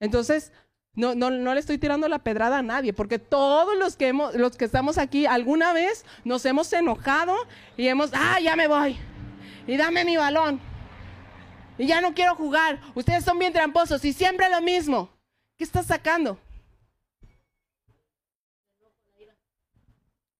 [0.00, 0.52] Entonces,
[0.96, 4.34] no, no, no, le estoy tirando la pedrada a nadie, porque todos los que, hemos,
[4.34, 7.36] los que estamos aquí alguna vez nos hemos enojado
[7.76, 8.98] y hemos, ah, ya me voy,
[9.66, 10.60] y dame mi balón,
[11.78, 12.80] y ya no quiero jugar.
[12.94, 15.10] Ustedes son bien tramposos y siempre lo mismo.
[15.56, 16.38] ¿Qué estás sacando?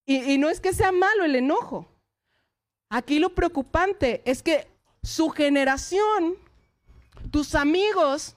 [0.05, 1.87] Y, y no es que sea malo el enojo.
[2.89, 4.69] Aquí lo preocupante es que
[5.03, 6.37] su generación,
[7.31, 8.36] tus amigos,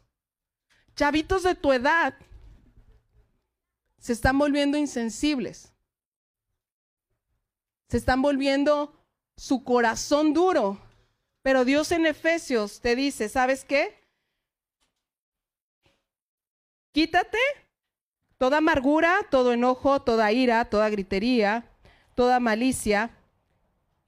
[0.99, 2.13] chavitos de tu edad,
[3.99, 5.71] se están volviendo insensibles.
[7.87, 9.01] Se están volviendo
[9.37, 10.77] su corazón duro.
[11.41, 13.97] Pero Dios en Efesios te dice, ¿sabes qué?
[16.91, 17.37] Quítate
[18.37, 21.65] toda amargura, todo enojo, toda ira, toda gritería,
[22.13, 23.09] toda malicia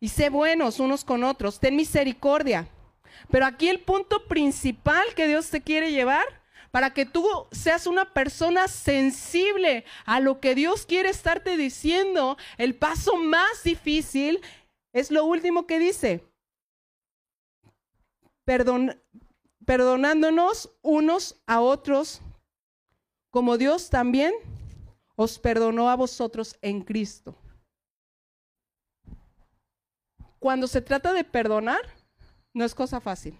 [0.01, 2.67] y sé buenos unos con otros, ten misericordia.
[3.29, 6.40] Pero aquí el punto principal que Dios te quiere llevar
[6.71, 12.75] para que tú seas una persona sensible a lo que Dios quiere estarte diciendo, el
[12.75, 14.41] paso más difícil
[14.93, 16.23] es lo último que dice.
[18.45, 18.99] Perdon,
[19.65, 22.21] perdonándonos unos a otros,
[23.29, 24.33] como Dios también
[25.15, 27.35] os perdonó a vosotros en Cristo.
[30.39, 31.81] Cuando se trata de perdonar,
[32.53, 33.39] no es cosa fácil.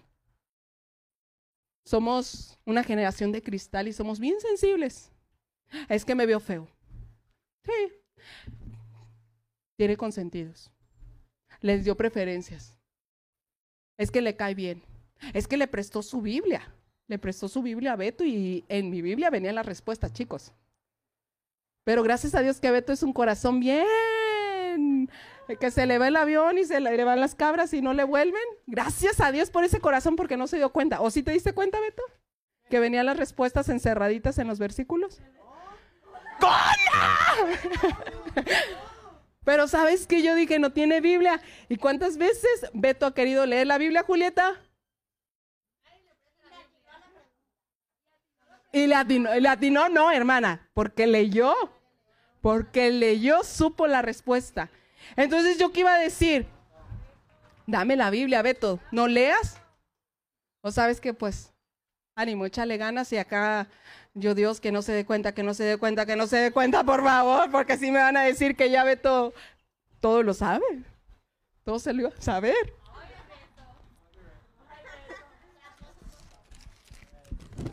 [1.84, 5.10] Somos una generación de cristal y somos bien sensibles.
[5.88, 6.68] Es que me veo feo.
[7.64, 7.92] Sí.
[9.76, 10.70] Tiene consentidos.
[11.60, 12.76] Les dio preferencias.
[13.98, 14.82] Es que le cae bien.
[15.32, 16.74] Es que le prestó su Biblia.
[17.08, 20.52] Le prestó su Biblia a Beto y en mi Biblia venían las respuestas, chicos.
[21.84, 23.86] Pero gracias a Dios que Beto es un corazón bien
[25.60, 28.04] que se le va el avión y se le van las cabras y no le
[28.04, 28.42] vuelven.
[28.66, 31.00] Gracias a Dios por ese corazón porque no se dio cuenta.
[31.00, 32.02] ¿O sí te diste cuenta, Beto?
[32.68, 35.20] Que venían las respuestas encerraditas en los versículos.
[36.40, 37.48] ¡Cola!
[39.44, 41.40] Pero sabes que yo dije, no tiene Biblia.
[41.68, 44.60] ¿Y cuántas veces Beto ha querido leer la Biblia, Julieta?
[48.72, 51.54] Y le atinó, no, hermana, porque leyó,
[52.40, 54.70] porque leyó, supo la respuesta.
[55.16, 56.46] Entonces, ¿yo qué iba a decir?
[57.66, 58.80] Dame la Biblia, Beto.
[58.90, 59.60] ¿No leas?
[60.62, 61.52] ¿O sabes que pues,
[62.14, 63.68] ánimo, échale ganas y acá
[64.14, 66.36] yo Dios que no se dé cuenta, que no se dé cuenta, que no se
[66.36, 69.32] dé cuenta, por favor, porque así me van a decir que ya Beto
[70.00, 70.64] todo lo sabe.
[71.64, 72.74] Todo se lo iba a saber.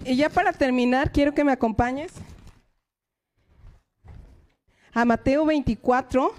[0.05, 2.13] Y ya para terminar, quiero que me acompañes
[4.93, 6.33] a Mateo 24.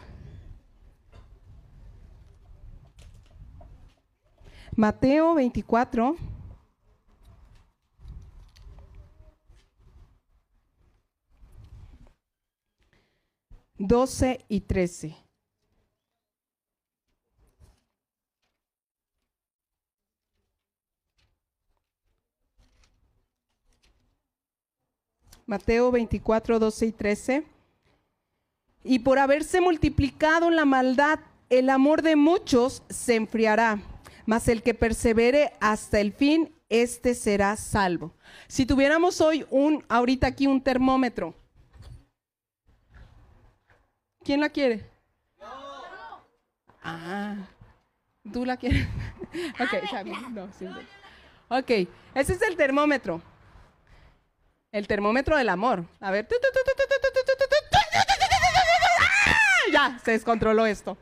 [4.80, 6.16] Mateo 24.
[13.76, 15.14] Doce y trece.
[25.44, 27.44] Mateo 24, 12 y 13.
[28.84, 31.18] Y por haberse multiplicado la maldad,
[31.50, 33.82] el amor de muchos se enfriará
[34.30, 38.14] mas el que persevere hasta el fin, este será salvo.
[38.46, 41.34] Si tuviéramos hoy un, ahorita aquí un termómetro,
[44.22, 44.88] ¿quién la quiere?
[46.80, 47.38] Ah,
[48.32, 48.86] ¿tú la quieres?
[49.58, 49.72] ok,
[50.30, 50.48] No,
[51.48, 51.70] Ok,
[52.14, 53.20] ese es el termómetro.
[54.70, 55.84] El termómetro del amor.
[55.98, 56.28] A ver.
[59.72, 60.96] Ya, se descontroló esto.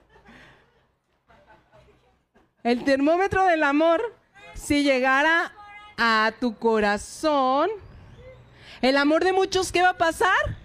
[2.64, 4.02] El termómetro del amor,
[4.54, 5.52] si llegara
[5.96, 7.70] a tu corazón,
[8.82, 10.56] el amor de muchos, ¿qué va a pasar?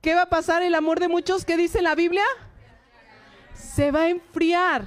[0.00, 1.44] ¿Qué va a pasar el amor de muchos?
[1.44, 2.24] ¿Qué dice la Biblia?
[3.54, 4.84] Se va a enfriar,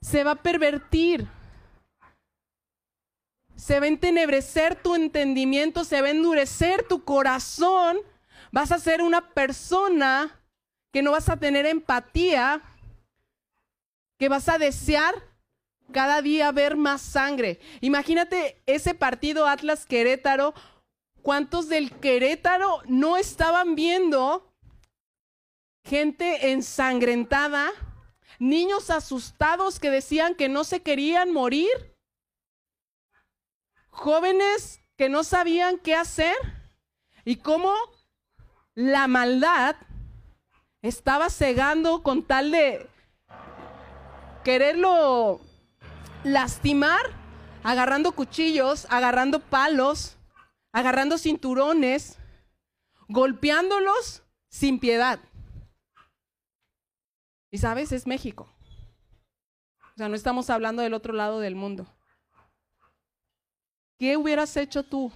[0.00, 1.26] se va a pervertir.
[3.56, 7.98] se va a entenebrecer tu entendimiento, se va a endurecer tu corazón,
[8.52, 10.39] vas a ser una persona
[10.92, 12.62] que no vas a tener empatía,
[14.18, 15.14] que vas a desear
[15.92, 17.60] cada día ver más sangre.
[17.80, 20.54] Imagínate ese partido Atlas Querétaro,
[21.22, 24.52] ¿cuántos del Querétaro no estaban viendo
[25.84, 27.70] gente ensangrentada,
[28.38, 31.90] niños asustados que decían que no se querían morir?
[33.90, 36.34] jóvenes que no sabían qué hacer
[37.24, 37.74] y cómo
[38.74, 39.76] la maldad
[40.82, 42.88] estaba cegando con tal de
[44.44, 45.40] quererlo
[46.24, 47.00] lastimar,
[47.62, 50.16] agarrando cuchillos, agarrando palos,
[50.72, 52.18] agarrando cinturones,
[53.08, 55.20] golpeándolos sin piedad.
[57.50, 58.48] Y sabes, es México.
[59.94, 61.86] O sea, no estamos hablando del otro lado del mundo.
[63.98, 65.12] ¿Qué hubieras hecho tú?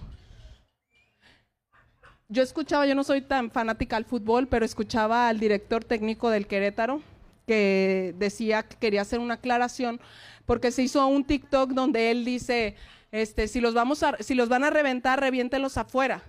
[2.27, 6.47] Yo escuchaba, yo no soy tan fanática al fútbol, pero escuchaba al director técnico del
[6.47, 7.01] Querétaro
[7.45, 9.99] que decía que quería hacer una aclaración
[10.45, 12.75] porque se hizo un TikTok donde él dice,
[13.11, 16.23] este, si los vamos a, si los van a reventar, reviéntenlos afuera.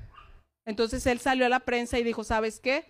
[0.67, 2.87] Entonces él salió a la prensa y dijo, ¿sabes qué?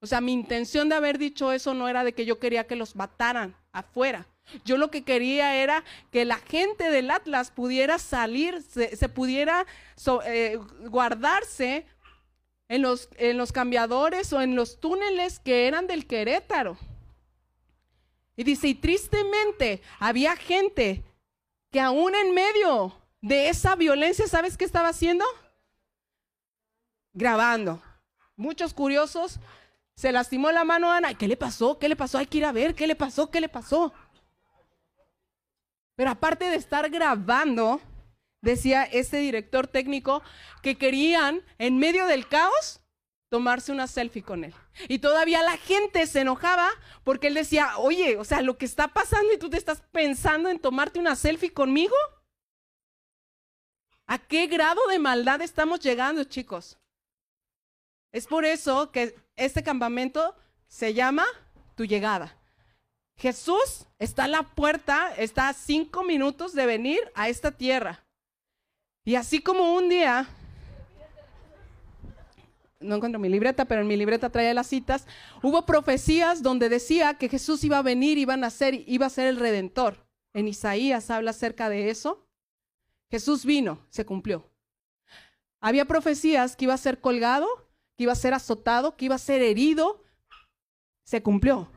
[0.00, 2.76] O sea, mi intención de haber dicho eso no era de que yo quería que
[2.76, 4.26] los mataran afuera.
[4.64, 9.66] Yo lo que quería era que la gente del Atlas pudiera salir, se, pudiera
[10.24, 11.84] eh, guardarse
[12.68, 16.78] en los, en los cambiadores o en los túneles que eran del Querétaro.
[18.36, 21.02] Y dice, y tristemente había gente
[21.70, 25.24] que aún en medio de esa violencia, ¿sabes qué estaba haciendo?
[27.12, 27.82] Grabando.
[28.36, 29.40] Muchos curiosos,
[29.96, 31.14] se lastimó la mano a Ana.
[31.14, 31.78] ¿Qué le pasó?
[31.78, 32.18] ¿Qué le pasó?
[32.18, 32.76] Hay que ir a ver.
[32.76, 33.30] ¿Qué le pasó?
[33.30, 33.92] ¿Qué le pasó?
[35.96, 37.80] Pero aparte de estar grabando,
[38.40, 40.22] decía este director técnico
[40.62, 42.80] que querían, en medio del caos,
[43.28, 44.54] tomarse una selfie con él.
[44.88, 46.68] Y todavía la gente se enojaba
[47.04, 50.48] porque él decía, oye, o sea, lo que está pasando y tú te estás pensando
[50.48, 51.94] en tomarte una selfie conmigo.
[54.06, 56.78] ¿A qué grado de maldad estamos llegando, chicos?
[58.12, 60.34] Es por eso que este campamento
[60.66, 61.26] se llama
[61.74, 62.38] Tu llegada.
[63.16, 68.07] Jesús está a la puerta, está a cinco minutos de venir a esta tierra.
[69.08, 70.28] Y así como un día,
[72.78, 75.06] no encuentro mi libreta, pero en mi libreta traía las citas,
[75.42, 79.28] hubo profecías donde decía que Jesús iba a venir, iba a nacer, iba a ser
[79.28, 80.06] el redentor.
[80.34, 82.28] En Isaías habla acerca de eso.
[83.10, 84.44] Jesús vino, se cumplió.
[85.62, 87.48] Había profecías que iba a ser colgado,
[87.96, 90.04] que iba a ser azotado, que iba a ser herido,
[91.04, 91.72] se cumplió.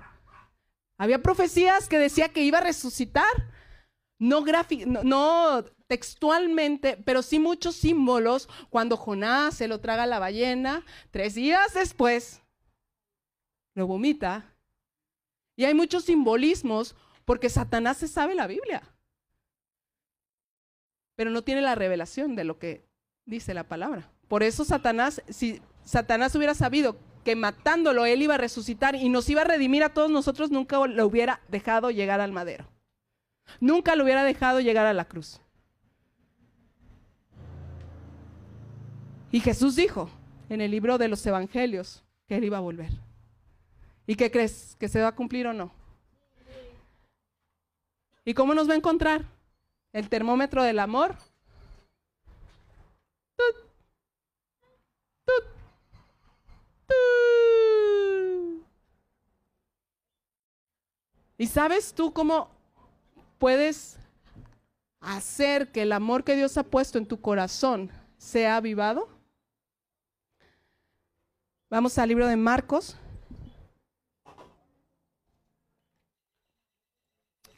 [0.98, 3.32] Había profecías que decía que iba a resucitar,
[4.20, 4.44] no,
[5.04, 8.48] no, textualmente, pero sí muchos símbolos.
[8.70, 12.42] Cuando Jonás se lo traga la ballena, tres días después
[13.76, 14.56] lo vomita.
[15.58, 18.84] Y hay muchos simbolismos porque Satanás se sabe la Biblia,
[21.18, 22.88] pero no tiene la revelación de lo que
[23.26, 24.10] dice la palabra.
[24.30, 29.30] Por eso Satanás, si Satanás hubiera sabido que matándolo él iba a resucitar y nos
[29.30, 32.66] iba a redimir a todos nosotros, nunca lo hubiera dejado llegar al madero.
[33.60, 35.42] Nunca lo hubiera dejado llegar a la cruz.
[39.32, 40.10] Y Jesús dijo
[40.50, 42.92] en el libro de los evangelios que él iba a volver.
[44.06, 44.76] ¿Y qué crees?
[44.78, 45.72] ¿Que se va a cumplir o no?
[48.26, 49.26] ¿Y cómo nos va a encontrar?
[49.94, 51.16] El termómetro del amor.
[61.38, 62.52] ¿Y sabes tú cómo
[63.40, 63.98] puedes
[65.00, 69.21] hacer que el amor que Dios ha puesto en tu corazón sea avivado?
[71.72, 72.98] Vamos al libro de Marcos.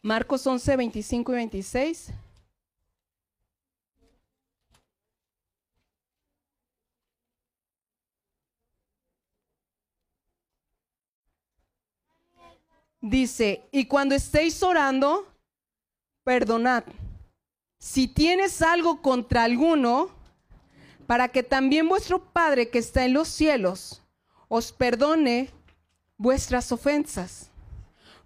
[0.04, 2.14] Marcos 11, 25 y 26.
[13.02, 15.28] dice, y cuando estéis orando,
[16.24, 16.84] perdonad.
[17.80, 20.10] Si tienes algo contra alguno,
[21.08, 24.03] para que también vuestro Padre que está en los cielos
[24.56, 25.50] os perdone
[26.16, 27.50] vuestras ofensas.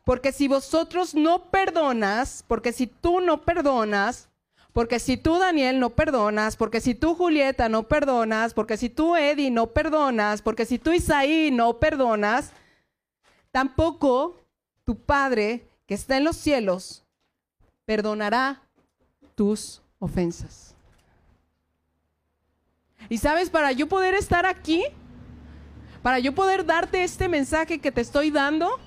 [0.04, 4.28] Porque si vosotros no perdonas, porque si tú no perdonas,
[4.74, 9.16] porque si tú Daniel no perdonas, porque si tú Julieta no perdonas, porque si tú
[9.16, 12.52] Eddie no perdonas, porque si tú Isaí no perdonas,
[13.52, 14.36] tampoco
[14.84, 17.06] tu Padre que está en los cielos
[17.86, 18.62] perdonará
[19.34, 20.76] tus ofensas.
[23.08, 24.84] Y sabes, para yo poder estar aquí,
[26.08, 28.80] para yo poder darte este mensaje que te estoy dando,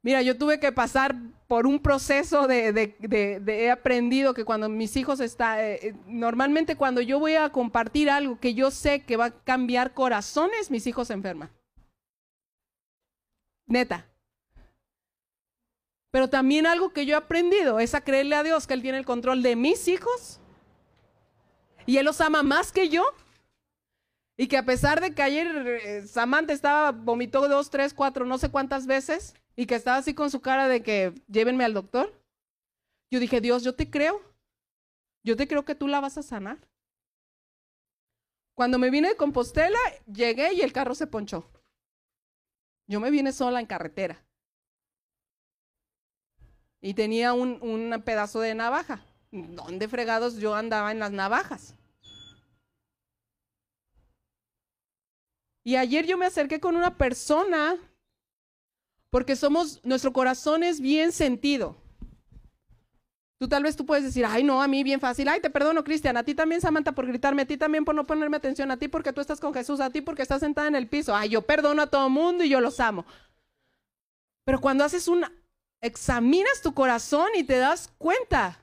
[0.00, 1.14] mira, yo tuve que pasar
[1.46, 5.58] por un proceso de, de- he aprendido que cuando mis hijos están,
[6.06, 10.70] normalmente cuando yo voy a compartir algo que yo sé que va a cambiar corazones,
[10.70, 11.50] mis hijos se enferman.
[13.66, 14.06] Neta.
[16.10, 18.96] Pero también algo que yo he aprendido es a creerle a Dios que Él tiene
[18.96, 20.40] el control de mis hijos
[21.84, 23.04] y Él los ama más que yo.
[24.40, 28.38] Y que a pesar de que ayer eh, Samantha estaba, vomitó dos, tres, cuatro, no
[28.38, 32.18] sé cuántas veces, y que estaba así con su cara de que llévenme al doctor,
[33.10, 34.18] yo dije, Dios, yo te creo.
[35.22, 36.56] Yo te creo que tú la vas a sanar.
[38.54, 41.44] Cuando me vine de Compostela, llegué y el carro se ponchó.
[42.88, 44.24] Yo me vine sola en carretera.
[46.80, 49.04] Y tenía un, un pedazo de navaja.
[49.32, 51.76] ¿Dónde fregados yo andaba en las navajas?
[55.64, 57.76] Y ayer yo me acerqué con una persona
[59.10, 61.76] porque somos, nuestro corazón es bien sentido.
[63.38, 65.82] Tú tal vez tú puedes decir, ay no, a mí bien fácil, ay te perdono
[65.82, 68.76] Cristian, a ti también Samantha por gritarme, a ti también por no ponerme atención, a
[68.76, 71.30] ti porque tú estás con Jesús, a ti porque estás sentada en el piso, ay
[71.30, 73.06] yo perdono a todo mundo y yo los amo.
[74.44, 75.32] Pero cuando haces una,
[75.80, 78.62] examinas tu corazón y te das cuenta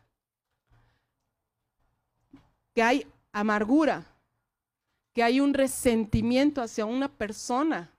[2.76, 4.06] que hay amargura,
[5.18, 7.92] que hay un resentimiento hacia una persona.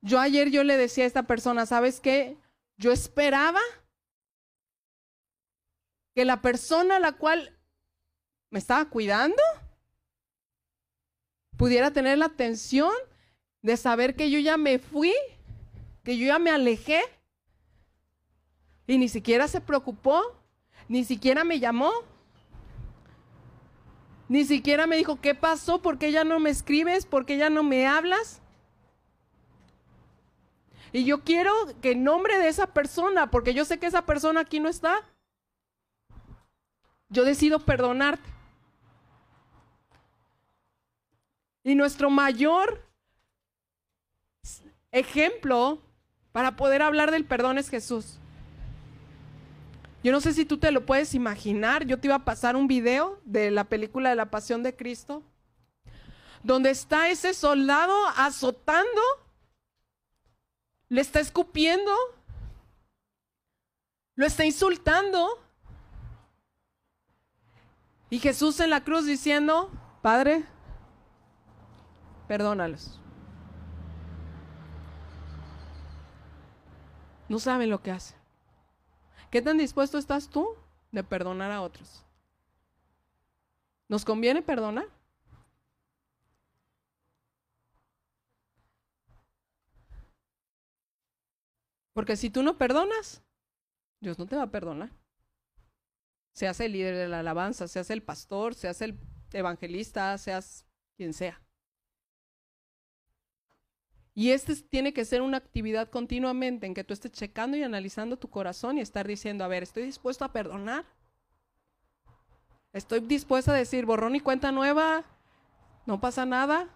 [0.00, 2.36] Yo ayer yo le decía a esta persona, ¿sabes qué?
[2.78, 3.60] Yo esperaba
[6.16, 7.56] que la persona a la cual
[8.50, 9.40] me estaba cuidando
[11.56, 12.92] pudiera tener la atención
[13.62, 15.14] de saber que yo ya me fui,
[16.02, 17.02] que yo ya me alejé
[18.88, 20.24] y ni siquiera se preocupó,
[20.88, 21.92] ni siquiera me llamó,
[24.30, 25.82] ni siquiera me dijo, ¿qué pasó?
[25.82, 27.04] ¿Por qué ya no me escribes?
[27.04, 28.40] ¿Por qué ya no me hablas?
[30.92, 31.52] Y yo quiero
[31.82, 35.00] que en nombre de esa persona, porque yo sé que esa persona aquí no está,
[37.08, 38.22] yo decido perdonarte.
[41.64, 42.86] Y nuestro mayor
[44.92, 45.82] ejemplo
[46.30, 48.19] para poder hablar del perdón es Jesús.
[50.02, 51.84] Yo no sé si tú te lo puedes imaginar.
[51.84, 55.22] Yo te iba a pasar un video de la película de la Pasión de Cristo,
[56.42, 59.02] donde está ese soldado azotando,
[60.88, 61.92] le está escupiendo,
[64.14, 65.28] lo está insultando.
[68.08, 69.70] Y Jesús en la cruz diciendo,
[70.02, 70.44] Padre,
[72.26, 72.98] perdónalos.
[77.28, 78.19] No saben lo que hacen.
[79.30, 80.56] ¿Qué tan dispuesto estás tú
[80.90, 82.04] de perdonar a otros?
[83.88, 84.88] ¿Nos conviene perdonar?
[91.92, 93.22] Porque si tú no perdonas,
[94.00, 94.90] Dios no te va a perdonar.
[96.32, 98.98] Seas el líder de la alabanza, seas el pastor, seas el
[99.32, 100.66] evangelista, seas
[100.96, 101.40] quien sea.
[104.20, 108.18] Y este tiene que ser una actividad continuamente en que tú estés checando y analizando
[108.18, 110.84] tu corazón y estar diciendo, a ver, estoy dispuesto a perdonar.
[112.74, 115.06] Estoy dispuesto a decir, borrón y cuenta nueva,
[115.86, 116.68] no pasa nada.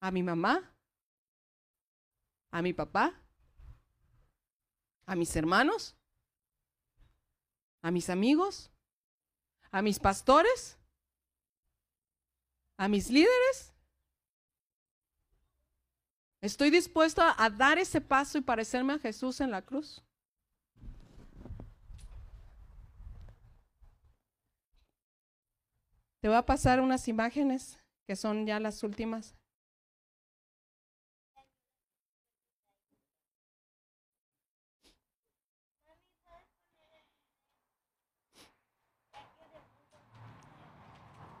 [0.00, 0.74] A mi mamá,
[2.50, 3.20] a mi papá,
[5.04, 5.98] a mis hermanos,
[7.82, 8.70] a mis amigos,
[9.70, 10.78] a mis pastores,
[12.78, 13.74] a mis líderes.
[16.40, 20.02] ¿Estoy dispuesto a dar ese paso y parecerme a Jesús en la cruz?
[26.20, 29.34] Te voy a pasar unas imágenes que son ya las últimas.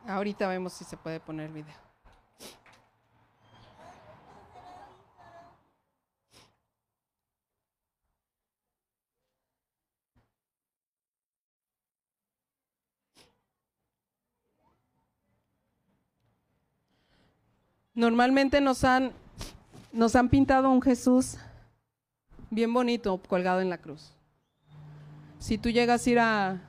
[0.06, 1.87] Ahorita vemos si se puede poner video.
[17.98, 19.10] Normalmente nos han,
[19.92, 21.36] nos han pintado un Jesús
[22.48, 24.12] bien bonito colgado en la cruz.
[25.40, 26.60] Si tú llegas a ir a,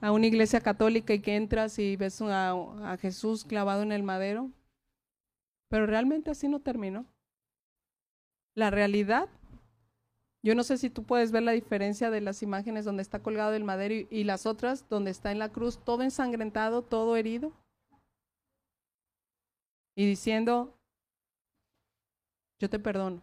[0.00, 4.04] a una iglesia católica y que entras y ves a, a Jesús clavado en el
[4.04, 4.48] madero,
[5.68, 7.04] pero realmente así no terminó.
[8.54, 9.28] La realidad,
[10.46, 13.54] Yo no sé si tú puedes ver la diferencia de las imágenes donde está colgado
[13.54, 17.50] el madero y, y las otras donde está en la cruz, todo ensangrentado, todo herido.
[19.96, 20.75] Y diciendo,
[22.58, 23.22] yo te perdono.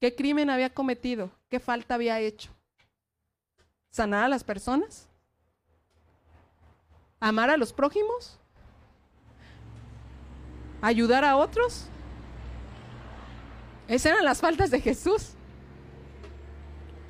[0.00, 1.30] ¿Qué crimen había cometido?
[1.48, 2.50] ¿Qué falta había hecho?
[3.90, 5.08] ¿Sanar a las personas?
[7.20, 8.38] ¿Amar a los prójimos?
[10.80, 11.86] ¿Ayudar a otros?
[13.88, 15.34] Esas eran las faltas de Jesús.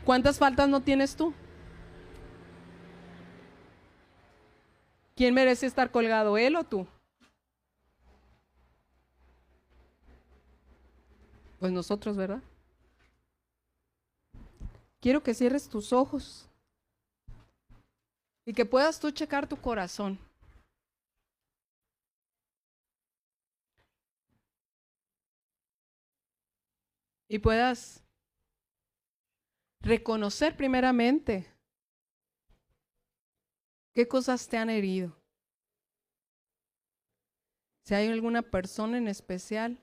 [0.05, 1.33] ¿Cuántas faltas no tienes tú?
[5.15, 6.89] ¿Quién merece estar colgado, él o tú?
[11.61, 12.43] Pues nosotros, ¿verdad?
[14.99, 16.49] Quiero que cierres tus ojos
[18.47, 20.19] y que puedas tú checar tu corazón.
[27.29, 28.03] Y puedas
[29.83, 31.47] reconocer primeramente
[33.95, 35.15] qué cosas te han herido.
[37.85, 39.79] Si hay alguna persona en especial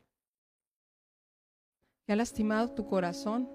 [2.08, 3.50] que ha lastimado tu corazón.